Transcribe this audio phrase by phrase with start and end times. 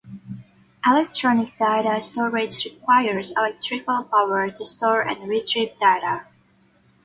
[0.83, 6.25] Electronic data storage requires electrical power to store and retrieve data.